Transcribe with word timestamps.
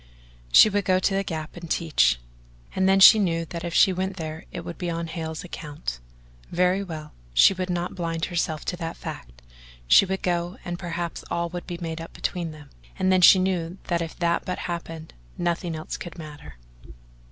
She 0.51 0.67
would 0.67 0.83
go 0.85 0.97
to 0.97 1.13
the 1.13 1.23
Gap 1.23 1.55
and 1.55 1.69
teach; 1.69 2.19
and 2.75 2.89
then 2.89 2.99
she 2.99 3.19
knew 3.19 3.45
that 3.45 3.63
if 3.63 3.75
she 3.75 3.93
went 3.93 4.17
there 4.17 4.45
it 4.51 4.61
would 4.61 4.79
be 4.79 4.89
on 4.89 5.05
Hale's 5.05 5.43
account. 5.43 5.99
Very 6.49 6.83
well, 6.83 7.13
she 7.35 7.53
would 7.53 7.69
not 7.69 7.93
blind 7.93 8.25
herself 8.25 8.65
to 8.65 8.77
that 8.77 8.97
fact; 8.97 9.43
she 9.85 10.07
would 10.07 10.23
go 10.23 10.57
and 10.65 10.79
perhaps 10.79 11.23
all 11.29 11.49
would 11.49 11.67
be 11.67 11.77
made 11.79 12.01
up 12.01 12.13
between 12.13 12.49
them, 12.49 12.71
and 12.97 13.11
then 13.11 13.21
she 13.21 13.37
knew 13.37 13.77
that 13.89 14.01
if 14.01 14.17
that 14.17 14.43
but 14.43 14.57
happened, 14.65 15.13
nothing 15.37 15.75
else 15.75 15.97
could 15.97 16.17
matter... 16.17 16.55